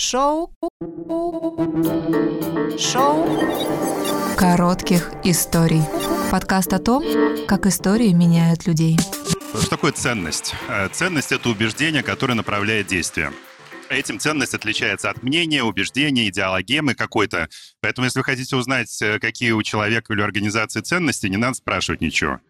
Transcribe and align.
Шоу. 0.00 0.50
Шоу. 2.78 3.28
Коротких 4.34 5.12
историй. 5.24 5.82
Подкаст 6.30 6.72
о 6.72 6.78
том, 6.78 7.04
как 7.46 7.66
истории 7.66 8.08
меняют 8.14 8.66
людей. 8.66 8.96
Что 8.98 9.68
такое 9.68 9.92
ценность? 9.92 10.54
Э, 10.68 10.88
ценность— 10.88 11.32
это 11.32 11.50
убеждение, 11.50 12.02
которое 12.02 12.32
направляет 12.32 12.86
действие. 12.86 13.30
Этим 13.90 14.18
ценность 14.18 14.54
отличается 14.54 15.10
от 15.10 15.22
мнения, 15.22 15.62
убеждения, 15.62 16.30
идеологемы 16.30 16.94
какой-то. 16.94 17.50
Поэтому, 17.82 18.06
если 18.06 18.20
вы 18.20 18.24
хотите 18.24 18.56
узнать, 18.56 19.02
э, 19.02 19.18
какие 19.18 19.50
у 19.50 19.62
человека 19.62 20.14
или 20.14 20.22
организации 20.22 20.80
ценности, 20.80 21.26
не 21.26 21.36
надо 21.36 21.56
спрашивать 21.56 22.00
ничего. 22.00 22.40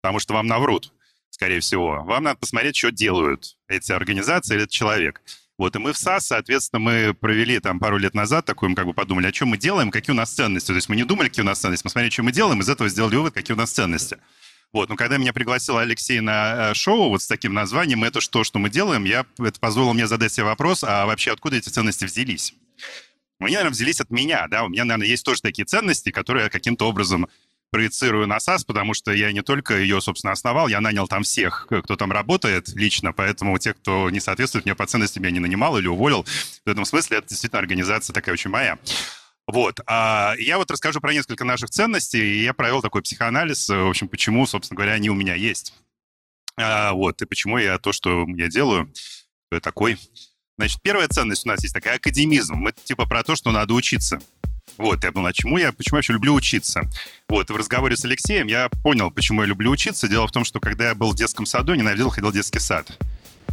Потому 0.00 0.20
что 0.20 0.34
вам 0.34 0.46
наврут, 0.46 0.92
скорее 1.30 1.58
всего. 1.58 2.04
Вам 2.04 2.22
надо 2.22 2.38
посмотреть, 2.38 2.76
что 2.76 2.92
делают 2.92 3.56
эти 3.66 3.90
организации 3.90 4.54
или 4.54 4.62
этот 4.62 4.72
человек. 4.72 5.20
Вот, 5.60 5.76
и 5.76 5.78
мы 5.78 5.92
в 5.92 5.98
САС, 5.98 6.28
соответственно, 6.28 6.80
мы 6.80 7.12
провели 7.12 7.60
там 7.60 7.80
пару 7.80 7.98
лет 7.98 8.14
назад 8.14 8.46
такую, 8.46 8.70
мы 8.70 8.76
как 8.76 8.86
бы 8.86 8.94
подумали, 8.94 9.26
о 9.26 9.30
чем 9.30 9.48
мы 9.48 9.58
делаем, 9.58 9.90
какие 9.90 10.14
у 10.14 10.16
нас 10.16 10.30
ценности. 10.30 10.68
То 10.68 10.74
есть 10.76 10.88
мы 10.88 10.96
не 10.96 11.04
думали, 11.04 11.28
какие 11.28 11.42
у 11.42 11.46
нас 11.46 11.60
ценности, 11.60 11.84
мы 11.84 11.90
смотрели, 11.90 12.10
что 12.10 12.22
мы 12.22 12.32
делаем, 12.32 12.62
из 12.62 12.70
этого 12.70 12.88
сделали 12.88 13.16
вывод, 13.16 13.34
какие 13.34 13.54
у 13.54 13.58
нас 13.58 13.70
ценности. 13.70 14.16
Вот, 14.72 14.88
но 14.88 14.96
когда 14.96 15.18
меня 15.18 15.34
пригласил 15.34 15.76
Алексей 15.76 16.20
на 16.20 16.70
э, 16.70 16.74
шоу 16.74 17.10
вот 17.10 17.20
с 17.20 17.26
таким 17.26 17.52
названием 17.52 18.02
«Это 18.04 18.22
что, 18.22 18.42
что 18.42 18.58
мы 18.58 18.70
делаем?», 18.70 19.04
я, 19.04 19.26
это 19.38 19.60
позволило 19.60 19.92
мне 19.92 20.06
задать 20.06 20.32
себе 20.32 20.44
вопрос, 20.44 20.82
а 20.82 21.04
вообще 21.04 21.30
откуда 21.30 21.56
эти 21.56 21.68
ценности 21.68 22.06
взялись? 22.06 22.54
Они, 23.38 23.52
наверное, 23.52 23.72
взялись 23.72 24.00
от 24.00 24.08
меня, 24.08 24.48
да, 24.48 24.64
у 24.64 24.70
меня, 24.70 24.86
наверное, 24.86 25.08
есть 25.08 25.26
тоже 25.26 25.42
такие 25.42 25.66
ценности, 25.66 26.10
которые 26.10 26.48
каким-то 26.48 26.88
образом 26.88 27.28
проецирую 27.70 28.26
на 28.26 28.40
САС, 28.40 28.64
потому 28.64 28.94
что 28.94 29.12
я 29.12 29.32
не 29.32 29.42
только 29.42 29.78
ее, 29.78 30.00
собственно, 30.00 30.32
основал, 30.32 30.68
я 30.68 30.80
нанял 30.80 31.06
там 31.08 31.22
всех, 31.22 31.66
кто 31.68 31.96
там 31.96 32.12
работает 32.12 32.68
лично, 32.70 33.12
поэтому 33.12 33.58
те, 33.58 33.74
кто 33.74 34.10
не 34.10 34.20
соответствует 34.20 34.64
мне 34.64 34.74
по 34.74 34.86
ценностям, 34.86 35.22
я 35.24 35.30
не 35.30 35.40
нанимал 35.40 35.78
или 35.78 35.86
уволил. 35.86 36.24
В 36.64 36.68
этом 36.68 36.84
смысле 36.84 37.18
это 37.18 37.28
действительно 37.28 37.60
организация 37.60 38.12
такая 38.12 38.32
очень 38.32 38.50
моя. 38.50 38.78
Вот. 39.46 39.80
А 39.86 40.34
я 40.38 40.58
вот 40.58 40.70
расскажу 40.70 41.00
про 41.00 41.12
несколько 41.12 41.44
наших 41.44 41.70
ценностей, 41.70 42.20
и 42.20 42.42
я 42.42 42.54
провел 42.54 42.82
такой 42.82 43.02
психоанализ, 43.02 43.68
в 43.68 43.88
общем, 43.88 44.08
почему, 44.08 44.46
собственно 44.46 44.76
говоря, 44.76 44.92
они 44.92 45.10
у 45.10 45.14
меня 45.14 45.34
есть. 45.34 45.74
А, 46.56 46.92
вот, 46.92 47.20
и 47.22 47.26
почему 47.26 47.58
я 47.58 47.78
то, 47.78 47.92
что 47.92 48.26
я 48.28 48.48
делаю, 48.48 48.92
такой. 49.62 49.98
Значит, 50.58 50.80
первая 50.82 51.08
ценность 51.08 51.46
у 51.46 51.48
нас 51.48 51.62
есть 51.62 51.74
такая 51.74 51.96
академизм. 51.96 52.54
Мы 52.54 52.72
типа 52.72 53.06
про 53.06 53.22
то, 53.22 53.34
что 53.34 53.50
надо 53.50 53.74
учиться. 53.74 54.20
Вот, 54.78 55.04
я 55.04 55.10
думал, 55.10 55.28
а 55.28 55.32
чему 55.32 55.58
я, 55.58 55.72
почему 55.72 55.96
я 55.96 55.98
вообще 55.98 56.12
люблю 56.14 56.34
учиться? 56.34 56.82
Вот, 57.28 57.50
в 57.50 57.56
разговоре 57.56 57.96
с 57.96 58.04
Алексеем 58.04 58.46
я 58.46 58.68
понял, 58.82 59.10
почему 59.10 59.42
я 59.42 59.48
люблю 59.48 59.70
учиться. 59.70 60.08
Дело 60.08 60.26
в 60.26 60.32
том, 60.32 60.44
что 60.44 60.60
когда 60.60 60.88
я 60.88 60.94
был 60.94 61.12
в 61.12 61.16
детском 61.16 61.46
саду, 61.46 61.74
ненавидел, 61.74 62.10
ходил 62.10 62.30
в 62.30 62.34
детский 62.34 62.58
сад. 62.58 62.86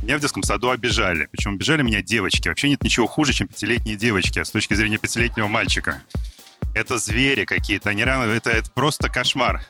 Меня 0.01 0.17
в 0.17 0.21
детском 0.21 0.43
саду 0.43 0.69
обижали. 0.69 1.27
Причем 1.31 1.55
обижали 1.55 1.81
меня 1.81 2.01
девочки. 2.01 2.47
Вообще 2.47 2.69
нет 2.69 2.83
ничего 2.83 3.07
хуже, 3.07 3.33
чем 3.33 3.47
пятилетние 3.47 3.95
девочки 3.95 4.41
с 4.41 4.51
точки 4.51 4.73
зрения 4.73 4.97
пятилетнего 4.97 5.47
мальчика. 5.47 6.01
Это 6.73 6.97
звери 6.97 7.45
какие-то. 7.45 7.89
Они 7.89 8.03
рано... 8.03 8.31
Это, 8.31 8.51
это 8.51 8.69
просто 8.71 9.09
кошмар. 9.09 9.65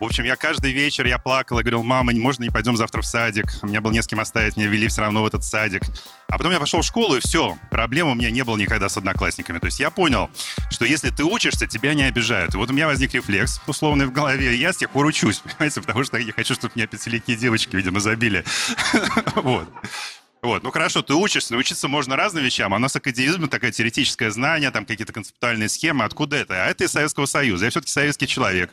В 0.00 0.04
общем, 0.04 0.24
я 0.24 0.34
каждый 0.34 0.72
вечер 0.72 1.06
я 1.06 1.18
плакал 1.18 1.60
и 1.60 1.62
говорил, 1.62 1.82
мама, 1.84 2.12
можно 2.12 2.42
не 2.42 2.50
пойдем 2.50 2.76
завтра 2.76 3.00
в 3.00 3.06
садик? 3.06 3.46
У 3.62 3.66
меня 3.66 3.80
было 3.80 3.92
не 3.92 4.02
с 4.02 4.06
кем 4.06 4.18
оставить, 4.18 4.56
меня 4.56 4.66
вели 4.68 4.88
все 4.88 5.02
равно 5.02 5.22
в 5.22 5.26
этот 5.26 5.44
садик. 5.44 5.82
А 6.28 6.36
потом 6.36 6.52
я 6.52 6.58
пошел 6.58 6.80
в 6.80 6.84
школу, 6.84 7.16
и 7.16 7.20
все. 7.20 7.56
Проблем 7.70 8.08
у 8.08 8.14
меня 8.14 8.30
не 8.30 8.42
было 8.42 8.56
никогда 8.56 8.88
с 8.88 8.96
одноклассниками. 8.96 9.58
То 9.58 9.66
есть 9.66 9.78
я 9.78 9.90
понял, 9.90 10.30
что 10.70 10.84
если 10.84 11.10
ты 11.10 11.22
учишься, 11.22 11.66
тебя 11.66 11.94
не 11.94 12.02
обижают. 12.02 12.54
И 12.54 12.56
вот 12.56 12.70
у 12.70 12.72
меня 12.72 12.86
возник 12.86 13.14
рефлекс, 13.14 13.60
условный 13.66 14.06
в 14.06 14.12
голове, 14.12 14.54
и 14.54 14.58
я 14.58 14.72
с 14.72 14.76
тех 14.76 14.90
пор 14.90 15.06
учусь, 15.06 15.38
понимаете, 15.44 15.80
потому 15.80 16.02
что 16.02 16.16
я 16.18 16.32
хочу, 16.32 16.54
чтобы 16.54 16.72
меня 16.74 16.86
пятилетние 16.86 17.36
девочки, 17.36 17.76
видимо, 17.76 18.00
забили. 18.00 18.44
Вот. 19.36 19.68
Вот, 20.44 20.62
ну 20.62 20.70
хорошо, 20.70 21.00
ты 21.00 21.14
учишься, 21.14 21.54
научиться 21.54 21.88
можно 21.88 22.16
разным 22.16 22.44
вещам, 22.44 22.74
а 22.74 22.76
у 22.76 22.78
нас 22.78 22.94
академизм 22.94 23.48
такое 23.48 23.72
теоретическое 23.72 24.30
знание, 24.30 24.70
там 24.70 24.84
какие-то 24.84 25.14
концептуальные 25.14 25.70
схемы, 25.70 26.04
откуда 26.04 26.36
это? 26.36 26.62
А 26.62 26.66
это 26.66 26.84
из 26.84 26.90
Советского 26.90 27.24
Союза, 27.24 27.64
я 27.64 27.70
все-таки 27.70 27.90
советский 27.90 28.26
человек. 28.26 28.70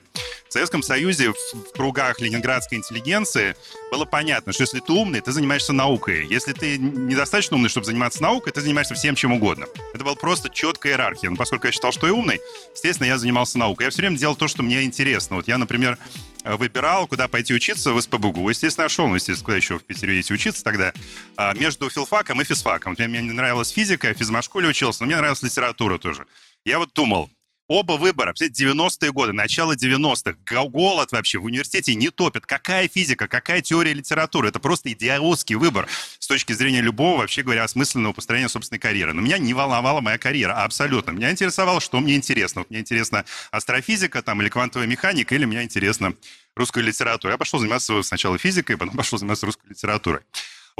В 0.49 0.51
Советском 0.51 0.83
Союзе 0.83 1.29
в 1.31 1.71
кругах 1.73 2.19
ленинградской 2.19 2.77
интеллигенции 2.77 3.55
было 3.89 4.03
понятно, 4.03 4.51
что 4.51 4.63
если 4.63 4.81
ты 4.81 4.91
умный, 4.91 5.21
ты 5.21 5.31
занимаешься 5.31 5.71
наукой. 5.71 6.27
Если 6.27 6.51
ты 6.51 6.77
недостаточно 6.77 7.55
умный, 7.55 7.69
чтобы 7.69 7.85
заниматься 7.85 8.21
наукой, 8.21 8.51
ты 8.51 8.59
занимаешься 8.59 8.93
всем 8.93 9.15
чем 9.15 9.31
угодно. 9.31 9.65
Это 9.93 10.03
была 10.03 10.15
просто 10.15 10.49
четкая 10.49 10.91
иерархия. 10.91 11.29
Но 11.29 11.37
поскольку 11.37 11.67
я 11.67 11.71
считал, 11.71 11.93
что 11.93 12.05
я 12.05 12.13
умный, 12.13 12.41
естественно, 12.73 13.07
я 13.07 13.17
занимался 13.17 13.57
наукой. 13.57 13.85
Я 13.85 13.91
все 13.91 14.01
время 14.01 14.17
делал 14.17 14.35
то, 14.35 14.49
что 14.49 14.61
мне 14.61 14.83
интересно. 14.83 15.37
Вот 15.37 15.47
я, 15.47 15.57
например, 15.57 15.97
выбирал, 16.43 17.07
куда 17.07 17.27
пойти 17.27 17.53
учиться 17.53 17.93
в 17.93 18.01
СПБГУ. 18.01 18.49
Естественно, 18.49 18.89
шел, 18.89 19.07
ну, 19.07 19.15
естественно, 19.15 19.45
куда 19.45 19.57
еще 19.57 19.79
в 19.79 19.83
Питере 19.83 20.19
идти 20.19 20.33
учиться 20.33 20.63
тогда. 20.63 20.93
А, 21.37 21.53
между 21.53 21.89
филфаком 21.89 22.41
и 22.41 22.43
физфаком. 22.43 22.95
Мне 22.97 23.21
не 23.21 23.31
нравилась 23.31 23.69
физика, 23.69 24.07
я 24.07 24.13
в 24.13 24.17
физмашколе 24.17 24.69
учился, 24.69 25.03
но 25.03 25.07
мне 25.07 25.17
нравилась 25.17 25.43
литература 25.43 25.97
тоже. 25.97 26.25
Я 26.65 26.79
вот 26.79 26.93
думал, 26.93 27.29
Оба 27.73 27.93
выбора, 27.93 28.33
90-е 28.33 29.13
годы, 29.13 29.31
начало 29.31 29.77
90-х, 29.77 30.35
голод 30.65 31.13
вообще 31.13 31.37
в 31.37 31.45
университете 31.45 31.95
не 31.95 32.09
топит. 32.09 32.45
Какая 32.45 32.89
физика, 32.89 33.29
какая 33.29 33.61
теория 33.61 33.93
литературы? 33.93 34.49
Это 34.49 34.59
просто 34.59 34.91
идиотский 34.91 35.55
выбор 35.55 35.87
с 36.19 36.27
точки 36.27 36.51
зрения 36.51 36.81
любого, 36.81 37.19
вообще 37.19 37.43
говоря, 37.43 37.63
осмысленного 37.63 38.11
построения 38.11 38.49
собственной 38.49 38.79
карьеры. 38.79 39.13
Но 39.13 39.21
меня 39.21 39.37
не 39.37 39.53
волновала 39.53 40.01
моя 40.01 40.17
карьера, 40.17 40.51
абсолютно. 40.51 41.11
Меня 41.11 41.31
интересовало, 41.31 41.79
что 41.79 42.01
мне 42.01 42.17
интересно. 42.17 42.59
Вот 42.59 42.71
мне 42.71 42.81
интересна 42.81 43.23
астрофизика 43.51 44.21
там, 44.21 44.41
или 44.41 44.49
квантовая 44.49 44.85
механика, 44.85 45.33
или 45.33 45.45
мне 45.45 45.63
интересна 45.63 46.13
русская 46.57 46.83
литература. 46.83 47.31
Я 47.31 47.37
пошел 47.37 47.57
заниматься 47.61 48.03
сначала 48.03 48.37
физикой, 48.37 48.75
потом 48.75 48.97
пошел 48.97 49.17
заниматься 49.17 49.45
русской 49.45 49.69
литературой. 49.69 50.19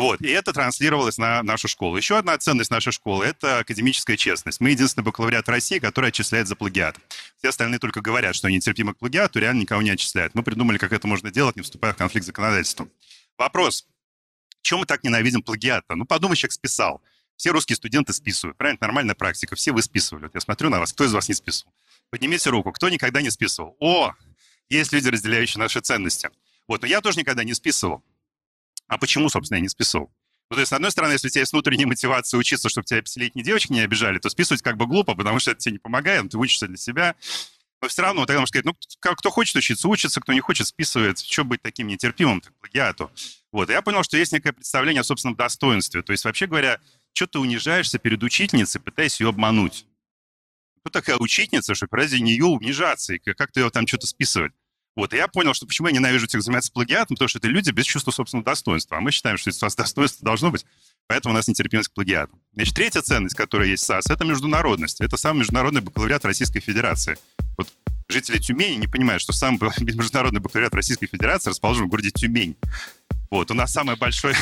Вот, 0.01 0.19
и 0.19 0.29
это 0.29 0.51
транслировалось 0.51 1.19
на 1.19 1.43
нашу 1.43 1.67
школу. 1.67 1.95
Еще 1.95 2.17
одна 2.17 2.35
ценность 2.35 2.71
нашей 2.71 2.91
школы– 2.91 3.23
это 3.27 3.59
академическая 3.59 4.17
честность. 4.17 4.59
Мы 4.59 4.71
единственный 4.71 5.03
бакалавриат 5.03 5.47
России, 5.47 5.77
который 5.77 6.07
отчисляет 6.07 6.47
за 6.47 6.55
плагиат. 6.55 6.97
Все 7.37 7.49
остальные 7.49 7.77
только 7.77 8.01
говорят, 8.01 8.33
что 8.33 8.47
они 8.47 8.59
терпимы 8.59 8.95
к 8.95 8.97
плагиату, 8.97 9.37
реально 9.37 9.61
никого 9.61 9.83
не 9.83 9.91
отчисляют. 9.91 10.33
Мы 10.33 10.41
придумали, 10.41 10.79
как 10.79 10.91
это 10.91 11.05
можно 11.05 11.29
делать, 11.29 11.55
не 11.55 11.61
вступая 11.61 11.93
в 11.93 11.97
конфликт 11.97 12.23
с 12.23 12.25
законодательством. 12.25 12.89
Вопрос. 13.37 13.85
Чем 14.63 14.79
мы 14.79 14.87
так 14.87 15.03
ненавидим 15.03 15.43
плагиат-то? 15.43 15.93
Ну, 15.93 16.05
подумай, 16.05 16.35
человек 16.35 16.53
списал. 16.53 17.03
Все 17.35 17.51
русские 17.51 17.75
студенты 17.75 18.11
списывают. 18.11 18.57
Правильно? 18.57 18.79
Нормальная 18.81 19.13
практика. 19.13 19.55
Все 19.55 19.71
вы 19.71 19.83
списывали. 19.83 20.23
Вот 20.23 20.33
я 20.33 20.41
смотрю 20.41 20.71
на 20.71 20.79
вас. 20.79 20.93
Кто 20.93 21.03
из 21.03 21.13
вас 21.13 21.29
не 21.29 21.35
списывал? 21.35 21.71
Поднимите 22.09 22.49
руку. 22.49 22.71
Кто 22.71 22.89
никогда 22.89 23.21
не 23.21 23.29
списывал? 23.29 23.77
О, 23.79 24.15
есть 24.67 24.93
люди, 24.93 25.09
разделяющие 25.09 25.59
наши 25.59 25.79
ценности. 25.79 26.31
Вот, 26.67 26.81
но 26.81 26.87
я 26.87 27.01
тоже 27.01 27.19
никогда 27.19 27.43
не 27.43 27.53
списывал. 27.53 28.03
А 28.91 28.97
почему, 28.97 29.29
собственно, 29.29 29.55
я 29.55 29.61
не 29.61 29.69
списывал? 29.69 30.11
Ну, 30.49 30.55
то 30.55 30.59
есть, 30.59 30.69
с 30.69 30.73
одной 30.73 30.91
стороны, 30.91 31.13
если 31.13 31.27
у 31.27 31.29
тебя 31.29 31.39
есть 31.43 31.53
внутренняя 31.53 31.87
мотивация 31.87 32.37
учиться, 32.37 32.67
чтобы 32.67 32.83
тебя 32.83 33.01
пятилетние 33.01 33.45
девочки 33.45 33.71
не 33.71 33.79
обижали, 33.79 34.19
то 34.19 34.29
списывать 34.29 34.61
как 34.61 34.75
бы 34.75 34.85
глупо, 34.85 35.15
потому 35.15 35.39
что 35.39 35.51
это 35.51 35.61
тебе 35.61 35.73
не 35.73 35.79
помогает, 35.79 36.29
ты 36.29 36.37
учишься 36.37 36.67
для 36.67 36.75
себя. 36.75 37.15
Но 37.81 37.87
все 37.87 38.01
равно, 38.01 38.25
тогда 38.25 38.41
можно 38.41 38.47
сказать, 38.47 38.65
ну, 38.65 38.75
кто 38.99 39.29
хочет 39.29 39.55
учиться, 39.55 39.87
учится, 39.87 40.19
кто 40.19 40.33
не 40.33 40.41
хочет, 40.41 40.67
списывает. 40.67 41.19
Что 41.19 41.45
быть 41.45 41.61
таким 41.61 41.87
нетерпимым, 41.87 42.41
так 42.41 42.53
плагиату? 42.59 43.09
Вот, 43.53 43.69
и 43.69 43.71
я 43.71 43.81
понял, 43.81 44.03
что 44.03 44.17
есть 44.17 44.33
некое 44.33 44.51
представление 44.51 44.99
о 44.99 45.05
собственном 45.05 45.37
достоинстве. 45.37 46.01
То 46.01 46.11
есть, 46.11 46.25
вообще 46.25 46.47
говоря, 46.47 46.81
что 47.13 47.27
ты 47.27 47.39
унижаешься 47.39 47.97
перед 47.97 48.21
учительницей, 48.21 48.81
пытаясь 48.81 49.21
ее 49.21 49.29
обмануть? 49.29 49.85
Кто 50.81 50.89
такая 50.89 51.15
учительница, 51.15 51.75
чтобы 51.75 51.95
ради 51.95 52.17
нее 52.17 52.43
унижаться 52.43 53.13
и 53.13 53.19
как-то 53.19 53.61
ее 53.61 53.69
там 53.69 53.87
что-то 53.87 54.05
списывать? 54.05 54.51
Вот, 54.95 55.13
и 55.13 55.17
я 55.17 55.27
понял, 55.27 55.53
что 55.53 55.65
почему 55.65 55.87
я 55.87 55.93
ненавижу 55.93 56.25
этих 56.25 56.41
заниматься 56.41 56.71
плагиатом, 56.71 57.15
потому 57.15 57.29
что 57.29 57.39
это 57.39 57.47
люди 57.47 57.71
без 57.71 57.85
чувства 57.85 58.11
собственного 58.11 58.45
достоинства. 58.45 58.97
А 58.97 59.01
мы 59.01 59.11
считаем, 59.11 59.37
что 59.37 59.49
у 59.49 59.53
вас 59.61 59.75
достоинство 59.75 60.25
должно 60.25 60.51
быть, 60.51 60.65
поэтому 61.07 61.33
у 61.33 61.37
нас 61.37 61.47
нетерпимость 61.47 61.89
к 61.89 61.93
плагиату. 61.93 62.37
Значит, 62.53 62.75
третья 62.75 63.01
ценность, 63.01 63.35
которая 63.35 63.69
есть 63.69 63.83
в 63.83 63.85
САС, 63.85 64.09
это 64.09 64.25
международность. 64.25 64.99
Это 64.99 65.15
самый 65.15 65.39
международный 65.39 65.81
бакалавриат 65.81 66.25
Российской 66.25 66.59
Федерации. 66.59 67.17
Вот 67.57 67.69
жители 68.09 68.37
Тюмени 68.37 68.75
не 68.75 68.87
понимают, 68.87 69.21
что 69.21 69.31
самый 69.31 69.59
международный 69.79 70.41
бакалавриат 70.41 70.75
Российской 70.75 71.07
Федерации 71.07 71.51
расположен 71.51 71.85
в 71.85 71.89
городе 71.89 72.11
Тюмень. 72.11 72.57
Вот, 73.29 73.49
у 73.49 73.53
нас 73.53 73.71
самый 73.71 73.95
большой... 73.95 74.33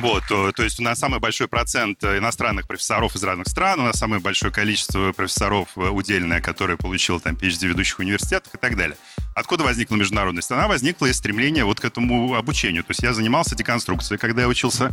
Вот, 0.00 0.24
то, 0.28 0.52
то 0.52 0.62
есть 0.62 0.80
у 0.80 0.82
нас 0.82 0.98
самый 0.98 1.20
большой 1.20 1.48
процент 1.48 2.02
э, 2.02 2.18
иностранных 2.18 2.66
профессоров 2.66 3.14
из 3.14 3.22
разных 3.22 3.48
стран, 3.48 3.80
у 3.80 3.84
нас 3.84 3.98
самое 3.98 4.20
большое 4.20 4.52
количество 4.52 5.12
профессоров 5.12 5.68
э, 5.76 5.88
удельное, 5.88 6.40
которые 6.40 6.76
получил 6.76 7.20
там 7.20 7.34
PhD 7.34 7.66
ведущих 7.66 7.98
университетах 7.98 8.54
и 8.54 8.58
так 8.58 8.76
далее. 8.76 8.96
Откуда 9.34 9.64
возникла 9.64 9.96
международность? 9.96 10.50
Она 10.50 10.66
возникла 10.66 11.06
из 11.06 11.16
стремления 11.18 11.64
вот 11.64 11.80
к 11.80 11.84
этому 11.84 12.34
обучению. 12.34 12.84
То 12.84 12.90
есть 12.90 13.02
я 13.02 13.12
занимался 13.12 13.54
деконструкцией, 13.54 14.18
когда 14.18 14.42
я 14.42 14.48
учился. 14.48 14.92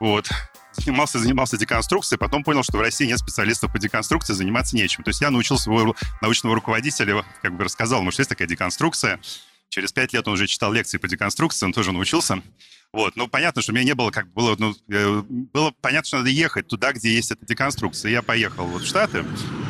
Вот. 0.00 0.30
Занимался, 0.72 1.18
занимался 1.18 1.56
деконструкцией, 1.56 2.18
потом 2.18 2.44
понял, 2.44 2.62
что 2.62 2.78
в 2.78 2.80
России 2.80 3.06
нет 3.06 3.18
специалистов 3.18 3.72
по 3.72 3.78
деконструкции, 3.78 4.32
заниматься 4.32 4.76
нечем. 4.76 5.02
То 5.02 5.10
есть 5.10 5.20
я 5.20 5.30
научил 5.30 5.58
своего 5.58 5.96
научного 6.20 6.54
руководителя, 6.54 7.24
как 7.42 7.56
бы 7.56 7.64
рассказал 7.64 8.00
ему, 8.00 8.12
что 8.12 8.20
есть 8.20 8.30
такая 8.30 8.46
деконструкция. 8.46 9.18
Через 9.70 9.92
пять 9.92 10.12
лет 10.12 10.26
он 10.28 10.34
уже 10.34 10.46
читал 10.46 10.72
лекции 10.72 10.98
по 10.98 11.08
деконструкции, 11.08 11.66
он 11.66 11.72
тоже 11.72 11.92
научился. 11.92 12.42
Вот, 12.90 13.16
ну, 13.16 13.28
понятно, 13.28 13.60
что 13.60 13.72
у 13.72 13.74
меня 13.74 13.84
не 13.84 13.94
было, 13.94 14.10
как 14.10 14.32
было, 14.32 14.56
ну, 14.58 14.74
э, 14.88 15.22
было 15.28 15.74
понятно, 15.82 16.06
что 16.06 16.18
надо 16.18 16.30
ехать 16.30 16.68
туда, 16.68 16.92
где 16.92 17.12
есть 17.12 17.30
эта 17.30 17.44
деконструкция. 17.44 18.10
Я 18.10 18.22
поехал 18.22 18.66
вот 18.66 18.82
в 18.82 18.86
Штаты. 18.86 19.26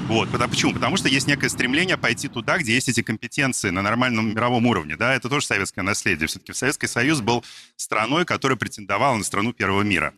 Вот, 0.06 0.28
почему? 0.30 0.72
Потому 0.72 0.96
что 0.96 1.08
есть 1.08 1.26
некое 1.26 1.48
стремление 1.48 1.96
пойти 1.96 2.28
туда, 2.28 2.58
где 2.58 2.74
есть 2.74 2.88
эти 2.88 3.02
компетенции 3.02 3.70
на 3.70 3.82
нормальном 3.82 4.30
мировом 4.30 4.66
уровне, 4.66 4.96
да, 4.96 5.14
это 5.14 5.28
тоже 5.28 5.46
советское 5.46 5.82
наследие. 5.82 6.28
Все-таки 6.28 6.52
Советский 6.52 6.86
Союз 6.86 7.20
был 7.20 7.44
страной, 7.76 8.24
которая 8.24 8.56
претендовала 8.56 9.16
на 9.16 9.24
страну 9.24 9.52
первого 9.52 9.82
мира. 9.82 10.14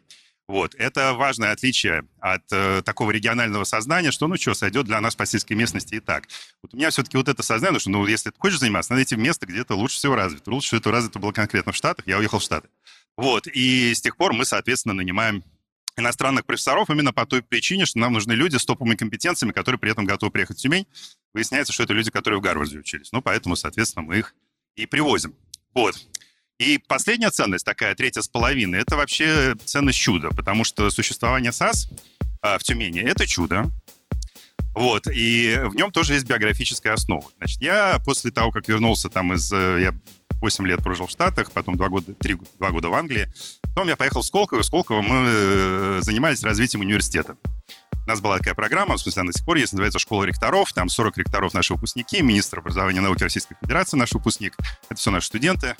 Вот. 0.50 0.75
Это 0.75 1.14
важное 1.14 1.52
отличие 1.52 2.08
от 2.19 2.43
э, 2.50 2.82
такого 2.85 3.12
регионального 3.12 3.62
сознания, 3.62 4.11
что, 4.11 4.26
ну 4.26 4.37
что, 4.37 4.52
сойдет 4.52 4.85
для 4.85 5.00
нас 5.00 5.14
по 5.14 5.25
сельской 5.25 5.56
местности 5.56 5.94
и 5.94 6.00
так. 6.00 6.26
Вот 6.61 6.75
у 6.75 6.76
меня 6.76 6.91
все-таки 6.91 7.17
вот 7.17 7.29
это 7.29 7.44
сознание, 7.44 7.79
что, 7.79 7.91
ну, 7.91 8.05
если 8.05 8.31
ты 8.31 8.37
хочешь 8.37 8.58
заниматься, 8.58 8.93
надо 8.93 9.05
идти 9.05 9.14
в 9.14 9.20
место, 9.20 9.47
где 9.47 9.61
это 9.61 9.76
лучше 9.76 9.94
всего 9.94 10.17
развито. 10.17 10.50
Лучше 10.50 10.67
всего 10.67 10.81
это 10.81 10.91
развито 10.91 11.20
было 11.20 11.31
конкретно 11.31 11.70
в 11.70 11.76
Штатах, 11.76 12.08
я 12.08 12.19
уехал 12.19 12.41
в 12.41 12.43
Штаты. 12.43 12.69
Вот. 13.17 13.47
И 13.47 13.94
с 13.94 14.00
тех 14.00 14.17
пор 14.17 14.32
мы, 14.32 14.44
соответственно, 14.44 14.93
нанимаем 14.93 15.44
иностранных 15.97 16.44
профессоров 16.44 16.91
именно 16.91 17.12
по 17.12 17.26
той 17.26 17.43
причине, 17.43 17.87
что 17.87 18.00
нам 18.00 18.12
нужны 18.12 18.32
люди 18.32 18.56
с 18.56 18.64
топовыми 18.64 18.97
компетенциями, 18.97 19.52
которые 19.52 19.79
при 19.79 19.93
этом 19.93 20.05
готовы 20.05 20.32
приехать 20.32 20.58
в 20.58 20.62
Тюмень. 20.62 20.88
Выясняется, 21.32 21.73
что 21.73 21.85
это 21.85 21.93
люди, 21.93 22.11
которые 22.11 22.41
в 22.41 22.43
Гарварде 22.43 22.81
учились. 22.81 23.12
Ну, 23.12 23.23
поэтому, 23.23 23.55
соответственно, 23.55 24.05
мы 24.05 24.19
их 24.19 24.35
и 24.75 24.87
привозим. 24.87 25.32
Вот. 25.75 25.94
И 26.61 26.77
последняя 26.77 27.31
ценность, 27.31 27.65
такая 27.65 27.95
третья 27.95 28.21
с 28.21 28.29
половиной, 28.29 28.81
это 28.81 28.95
вообще 28.95 29.55
ценность 29.65 29.99
чуда, 29.99 30.29
потому 30.29 30.65
что 30.65 30.91
существование 30.91 31.53
САС 31.53 31.89
а, 32.43 32.59
в 32.59 32.62
Тюмени— 32.62 33.01
это 33.03 33.27
чудо. 33.27 33.71
Вот, 34.75 35.07
и 35.07 35.59
в 35.65 35.75
нем 35.75 35.91
тоже 35.91 36.12
есть 36.12 36.27
биографическая 36.27 36.93
основа. 36.93 37.25
Значит, 37.39 37.62
я 37.62 37.99
после 38.05 38.31
того, 38.31 38.51
как 38.51 38.69
вернулся 38.69 39.09
там 39.09 39.33
из... 39.33 39.51
Э, 39.51 39.79
я 39.81 39.95
8 40.43 40.67
лет 40.67 40.83
прожил 40.83 41.07
в 41.07 41.11
Штатах, 41.11 41.51
потом 41.51 41.77
2 41.77 41.89
года, 41.89 42.12
3, 42.12 42.37
2 42.59 42.71
года 42.71 42.89
в 42.91 42.95
Англии. 42.95 43.33
Потом 43.62 43.89
я 43.89 43.97
поехал 43.97 44.21
в 44.21 44.27
Сколково, 44.27 44.59
и 44.59 44.62
в 44.62 44.67
Сколково 44.67 45.01
мы 45.01 45.17
э, 45.17 45.99
занимались 46.03 46.45
развитием 46.45 46.83
университета. 46.83 47.37
У 48.05 48.09
нас 48.09 48.21
была 48.21 48.37
такая 48.37 48.55
программа, 48.55 48.97
в 48.97 49.01
смысле, 49.01 49.23
она 49.23 49.33
до 49.33 49.39
сих 49.39 49.47
пор 49.47 49.57
есть, 49.57 49.73
называется 49.73 49.99
«Школа 49.99 50.25
ректоров». 50.25 50.73
Там 50.75 50.91
40 50.91 51.17
ректоров 51.17 51.55
наши 51.55 51.73
выпускники, 51.73 52.21
министр 52.21 52.59
образования 52.59 52.99
и 52.99 53.03
науки 53.03 53.23
Российской 53.23 53.57
Федерации 53.62 53.97
наш 53.97 54.12
выпускник. 54.12 54.57
Это 54.91 55.01
все 55.01 55.11
наши 55.11 55.29
студенты. 55.29 55.75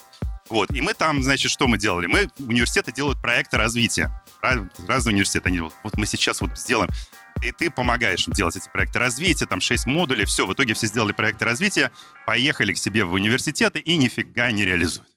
Вот. 0.51 0.71
И 0.73 0.81
мы 0.81 0.95
там, 0.95 1.23
значит, 1.23 1.51
что 1.51 1.69
мы 1.69 1.79
делали? 1.79 2.07
Мы, 2.07 2.29
университеты 2.39 2.93
делают 2.93 3.23
проекты 3.23 3.57
развития. 3.57 4.11
Разные 4.43 5.15
университеты, 5.15 5.49
они 5.49 5.61
вот 5.61 5.73
мы 5.95 6.07
сейчас 6.07 6.41
вот 6.41 6.59
сделаем. 6.59 6.91
И 7.43 7.53
ты 7.53 7.71
помогаешь 7.71 8.27
им 8.27 8.35
делать 8.35 8.57
эти 8.57 8.69
проекты 8.69 8.99
развития, 8.99 9.47
там 9.47 9.61
6 9.61 9.87
модулей, 9.87 10.27
все, 10.27 10.47
в 10.47 10.53
итоге 10.53 10.75
все 10.75 10.89
сделали 10.89 11.13
проекты 11.13 11.47
развития, 11.47 11.91
поехали 12.27 12.75
к 12.75 12.79
себе 12.79 13.05
в 13.05 13.15
университеты 13.15 13.79
и 13.79 13.97
нифига 13.97 14.51
не 14.51 14.65
реализуют. 14.67 15.09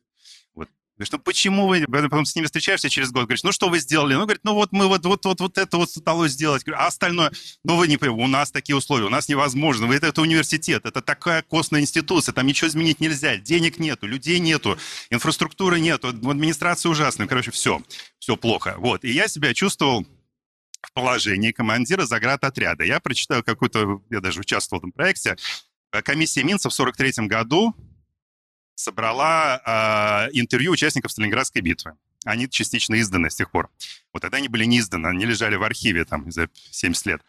Говоришь, 0.96 1.12
ну 1.12 1.18
почему 1.18 1.68
вы, 1.68 1.86
потом 1.88 2.24
с 2.24 2.36
ними 2.36 2.46
встречаешься 2.46 2.88
через 2.88 3.12
год, 3.12 3.24
говоришь, 3.24 3.44
ну 3.44 3.52
что 3.52 3.68
вы 3.68 3.80
сделали? 3.80 4.14
Ну, 4.14 4.22
говорит, 4.22 4.44
ну 4.44 4.54
вот 4.54 4.72
мы 4.72 4.88
вот, 4.88 5.04
вот, 5.06 5.26
вот, 5.26 5.40
вот 5.40 5.58
это 5.58 5.78
вот 5.78 5.90
удалось 5.98 6.32
сделать. 6.32 6.64
Говорю, 6.64 6.82
а 6.82 6.88
остальное, 6.88 7.32
ну 7.64 7.78
вы 7.78 7.88
не 7.88 7.98
понимаете, 7.98 8.24
у 8.24 8.28
нас 8.28 8.52
такие 8.52 8.76
условия, 8.76 9.06
у 9.06 9.10
нас 9.10 9.28
невозможно, 9.28 9.88
вы, 9.88 9.96
это, 9.96 10.06
это 10.06 10.22
университет, 10.22 10.86
это 10.86 11.02
такая 11.02 11.42
костная 11.42 11.82
институция, 11.82 12.34
там 12.34 12.46
ничего 12.46 12.68
изменить 12.68 13.00
нельзя, 13.00 13.38
денег 13.38 13.80
нету, 13.80 14.06
людей 14.06 14.40
нету, 14.40 14.78
инфраструктуры 15.10 15.80
нету, 15.80 16.10
администрация 16.10 16.92
ужасная, 16.92 17.26
короче, 17.26 17.50
все, 17.50 17.82
все 18.20 18.38
плохо. 18.38 18.76
Вот, 18.78 19.04
и 19.04 19.12
я 19.12 19.28
себя 19.28 19.56
чувствовал 19.56 20.06
в 20.84 20.94
положении 20.94 21.52
командира 21.52 22.06
заградотряда. 22.06 22.84
Я 22.84 23.00
прочитаю 23.00 23.44
какую-то, 23.44 24.04
я 24.12 24.20
даже 24.20 24.42
участвовал 24.42 24.80
в 24.80 24.84
этом 24.84 24.92
проекте, 24.92 25.38
комиссия 26.04 26.44
Минца 26.44 26.70
в 26.70 26.74
43 26.74 27.28
году 27.28 27.76
собрала 28.76 29.62
э, 29.66 30.30
интервью 30.34 30.72
участников 30.72 31.12
Сталинградской 31.12 31.62
битвы. 31.62 31.94
Они 32.26 32.50
частично 32.50 33.00
изданы 33.00 33.30
с 33.30 33.36
тех 33.36 33.52
пор. 33.52 33.70
Вот 34.14 34.22
тогда 34.22 34.38
они 34.38 34.48
были 34.48 34.66
не 34.66 34.80
изданы, 34.80 35.08
они 35.08 35.26
лежали 35.26 35.56
в 35.56 35.64
архиве 35.64 36.06
там 36.06 36.32
за 36.32 36.50
70 36.72 37.06
лет. 37.06 37.22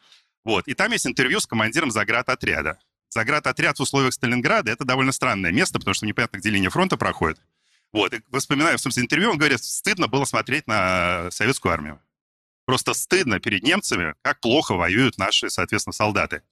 Вот. 0.45 0.69
И 0.69 0.75
там 0.75 0.93
есть 0.93 1.07
интервью 1.07 1.41
с 1.41 1.47
командиром 1.47 1.91
заградотряда. 1.91 2.79
Заградотряд 3.09 3.79
в 3.79 3.83
условиях 3.83 4.13
Сталинграда— 4.13 4.71
это 4.73 4.85
довольно 4.85 5.13
странное 5.13 5.53
место, 5.53 5.79
потому 5.79 5.95
что 5.95 6.07
непонятно, 6.07 6.39
где 6.39 6.51
линия 6.51 6.71
фронта 6.71 6.97
проходит. 6.97 7.41
Вот. 7.93 8.13
И 8.13 8.23
вспоминаю, 8.37 8.77
в 8.77 8.81
смысле, 8.81 9.05
интервью, 9.05 9.31
он 9.31 9.39
говорит, 9.39 9.63
стыдно 9.63 10.09
было 10.09 10.25
смотреть 10.25 10.67
на 10.67 11.31
советскую 11.31 11.73
армию. 11.73 12.01
Просто 12.67 12.95
стыдно 12.95 13.41
перед 13.41 13.63
немцами, 13.63 14.15
как 14.23 14.41
плохо 14.41 14.75
воюют 14.75 15.19
наши, 15.19 15.51
соответственно, 15.51 15.93
солдаты. 15.93 16.43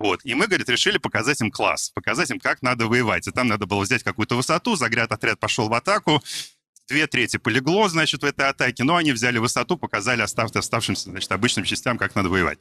Вот. 0.00 0.20
И 0.24 0.34
мы, 0.34 0.46
говорит, 0.46 0.68
решили 0.70 0.96
показать 0.96 1.42
им 1.42 1.50
класс, 1.50 1.90
показать 1.90 2.30
им, 2.30 2.40
как 2.40 2.62
надо 2.62 2.86
воевать. 2.86 3.28
И 3.28 3.30
там 3.30 3.48
надо 3.48 3.66
было 3.66 3.82
взять 3.82 4.02
какую-то 4.02 4.34
высоту, 4.34 4.74
загряд 4.74 5.12
отряд 5.12 5.38
пошел 5.38 5.68
в 5.68 5.74
атаку, 5.74 6.22
две 6.88 7.06
трети 7.06 7.36
полегло, 7.36 7.86
значит, 7.88 8.22
в 8.22 8.24
этой 8.24 8.48
атаке, 8.48 8.82
но 8.82 8.96
они 8.96 9.12
взяли 9.12 9.36
высоту, 9.36 9.76
показали 9.76 10.22
остав, 10.22 10.56
оставшимся, 10.56 11.10
значит, 11.10 11.30
обычным 11.30 11.66
частям, 11.66 11.98
как 11.98 12.14
надо 12.14 12.30
воевать. 12.30 12.58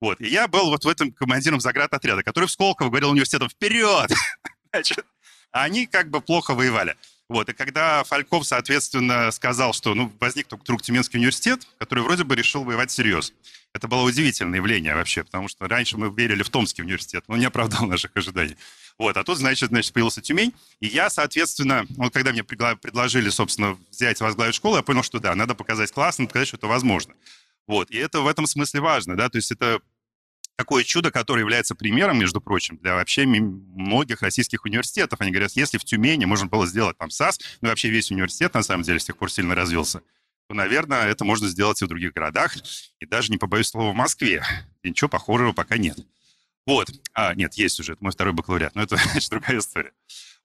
Вот. 0.00 0.20
И 0.20 0.28
я 0.28 0.48
был 0.48 0.66
вот 0.66 0.84
в 0.84 0.88
этом 0.88 1.12
командиром 1.12 1.60
заград 1.60 1.94
отряда, 1.94 2.24
который 2.24 2.46
в 2.46 2.50
Сколково 2.50 2.88
говорил 2.88 3.10
университетом 3.10 3.48
«Вперед!» 3.48 4.10
Значит, 4.72 5.06
они 5.52 5.86
как 5.86 6.10
бы 6.10 6.20
плохо 6.20 6.54
воевали. 6.54 6.96
Вот, 7.30 7.48
и 7.48 7.52
когда 7.52 8.02
Фальков, 8.02 8.44
соответственно, 8.44 9.30
сказал, 9.30 9.72
что 9.72 9.94
ну, 9.94 10.12
возник 10.18 10.48
вдруг 10.50 10.82
Тюменский 10.82 11.16
университет, 11.16 11.64
который 11.78 12.02
вроде 12.02 12.24
бы 12.24 12.34
решил 12.34 12.64
воевать 12.64 12.90
всерьез. 12.90 13.32
Это 13.72 13.86
было 13.86 14.02
удивительное 14.02 14.56
явление 14.56 14.96
вообще, 14.96 15.22
потому 15.22 15.46
что 15.46 15.68
раньше 15.68 15.96
мы 15.96 16.12
верили 16.12 16.42
в 16.42 16.50
Томский 16.50 16.82
университет, 16.82 17.22
но 17.28 17.36
не 17.36 17.44
оправдал 17.44 17.86
наших 17.86 18.10
ожиданий. 18.16 18.56
Вот, 18.98 19.16
а 19.16 19.22
тут, 19.22 19.38
значит, 19.38 19.68
значит, 19.68 19.92
появился 19.92 20.20
Тюмень, 20.20 20.52
и 20.80 20.88
я, 20.88 21.08
соответственно, 21.08 21.86
вот 21.90 22.12
когда 22.12 22.32
мне 22.32 22.42
предложили, 22.42 23.30
собственно, 23.30 23.78
взять 23.92 24.20
возглавить 24.20 24.56
школу, 24.56 24.74
я 24.74 24.82
понял, 24.82 25.04
что 25.04 25.20
да, 25.20 25.32
надо 25.36 25.54
показать 25.54 25.92
классно, 25.92 26.26
показать, 26.26 26.48
что 26.48 26.56
это 26.56 26.66
возможно. 26.66 27.14
Вот, 27.68 27.92
и 27.92 27.96
это 27.96 28.22
в 28.22 28.26
этом 28.26 28.46
смысле 28.46 28.80
важно, 28.80 29.16
да, 29.16 29.28
то 29.28 29.38
есть 29.38 29.52
это 29.52 29.78
такое 30.60 30.84
чудо, 30.84 31.10
которое 31.10 31.40
является 31.40 31.74
примером, 31.74 32.18
между 32.18 32.38
прочим, 32.38 32.76
для 32.76 32.94
вообще 32.94 33.24
многих 33.24 34.20
российских 34.20 34.66
университетов. 34.66 35.18
Они 35.22 35.30
говорят, 35.30 35.52
если 35.52 35.78
в 35.78 35.84
Тюмени 35.84 36.26
можно 36.26 36.48
было 36.48 36.66
сделать 36.66 36.98
там 36.98 37.08
САС, 37.08 37.38
ну 37.62 37.68
и 37.68 37.70
вообще 37.70 37.88
весь 37.88 38.10
университет, 38.10 38.52
на 38.52 38.62
самом 38.62 38.82
деле, 38.82 39.00
с 39.00 39.06
тех 39.06 39.16
пор 39.16 39.32
сильно 39.32 39.54
развился, 39.54 40.02
то, 40.48 40.54
наверное, 40.54 41.08
это 41.08 41.24
можно 41.24 41.48
сделать 41.48 41.80
и 41.80 41.86
в 41.86 41.88
других 41.88 42.12
городах, 42.12 42.58
и 42.98 43.06
даже, 43.06 43.32
не 43.32 43.38
побоюсь 43.38 43.68
слова, 43.68 43.92
в 43.92 43.94
Москве. 43.94 44.44
И 44.82 44.90
ничего 44.90 45.08
похожего 45.08 45.52
пока 45.52 45.78
нет. 45.78 45.96
Вот. 46.66 46.90
А, 47.14 47.34
нет, 47.34 47.54
есть 47.54 47.80
уже, 47.80 47.94
это 47.94 48.04
мой 48.04 48.12
второй 48.12 48.34
бакалавриат, 48.34 48.74
но 48.74 48.82
это, 48.82 48.96
значит, 49.12 49.30
другая 49.30 49.60
история. 49.60 49.92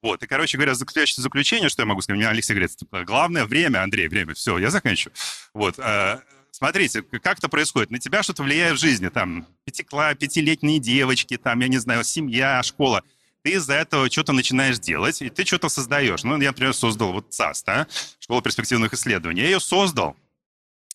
Вот, 0.00 0.22
и, 0.22 0.26
короче 0.26 0.56
говоря, 0.56 0.74
заключающее 0.74 1.22
заключение, 1.22 1.68
что 1.68 1.82
я 1.82 1.86
могу 1.86 2.00
сказать, 2.00 2.18
меня 2.18 2.30
Алексей 2.30 2.54
говорит, 2.54 2.72
главное 3.06 3.44
время, 3.44 3.82
Андрей, 3.82 4.08
время, 4.08 4.32
все, 4.32 4.56
я 4.56 4.70
заканчиваю. 4.70 5.14
Вот, 5.52 5.78
а, 5.78 6.22
смотрите, 6.56 7.02
как 7.02 7.38
это 7.38 7.48
происходит. 7.48 7.90
На 7.90 7.98
тебя 7.98 8.22
что-то 8.22 8.42
влияет 8.42 8.78
в 8.78 8.80
жизни, 8.80 9.08
там, 9.08 9.46
пятикла, 9.64 10.14
пятилетние 10.14 10.78
девочки, 10.78 11.36
там, 11.36 11.60
я 11.60 11.68
не 11.68 11.76
знаю, 11.78 12.02
семья, 12.02 12.62
школа. 12.62 13.02
Ты 13.42 13.52
из-за 13.52 13.74
этого 13.74 14.10
что-то 14.10 14.32
начинаешь 14.32 14.78
делать, 14.78 15.20
и 15.20 15.28
ты 15.28 15.44
что-то 15.44 15.68
создаешь. 15.68 16.24
Ну, 16.24 16.40
я, 16.40 16.48
например, 16.48 16.74
создал 16.74 17.12
вот 17.12 17.32
ЦАС, 17.32 17.62
да, 17.64 17.86
Школа 18.18 18.42
перспективных 18.42 18.94
исследований. 18.94 19.42
Я 19.42 19.46
ее 19.48 19.60
создал, 19.60 20.16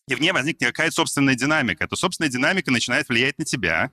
и 0.08 0.14
в 0.14 0.20
ней 0.20 0.32
возникнет 0.32 0.70
какая-то 0.70 0.94
собственная 0.94 1.36
динамика. 1.36 1.84
Эта 1.84 1.94
собственная 1.96 2.30
динамика 2.30 2.72
начинает 2.72 3.08
влиять 3.08 3.38
на 3.38 3.44
тебя, 3.44 3.92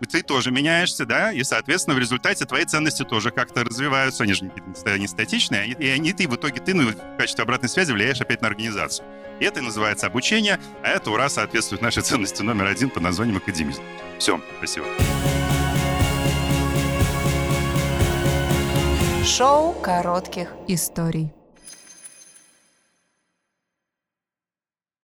и 0.00 0.06
ты 0.06 0.22
тоже 0.22 0.50
меняешься, 0.50 1.06
да, 1.06 1.32
и, 1.32 1.42
соответственно, 1.42 1.96
в 1.96 1.98
результате 1.98 2.44
твои 2.44 2.64
ценности 2.66 3.04
тоже 3.04 3.30
как-то 3.30 3.64
развиваются, 3.64 4.24
они 4.24 4.34
же 4.34 4.44
не, 4.44 5.06
статичные, 5.06 5.72
и 5.72 5.88
они, 5.88 6.12
ты 6.12 6.28
в 6.28 6.36
итоге, 6.36 6.60
ты 6.60 6.74
ну, 6.74 6.90
в 6.90 7.16
качестве 7.16 7.42
обратной 7.42 7.68
связи 7.68 7.92
влияешь 7.92 8.20
опять 8.20 8.42
на 8.42 8.48
организацию. 8.48 9.06
И 9.40 9.44
это 9.44 9.62
называется 9.62 10.06
обучение, 10.06 10.60
а 10.82 10.88
это, 10.88 11.10
ура, 11.10 11.28
соответствует 11.28 11.82
нашей 11.82 12.02
ценности 12.02 12.42
номер 12.42 12.66
один 12.66 12.90
под 12.90 13.02
названием 13.02 13.38
академизм. 13.38 13.82
Все, 14.18 14.40
спасибо. 14.58 14.86
Шоу 19.24 19.72
коротких 19.72 20.50
историй. 20.68 21.32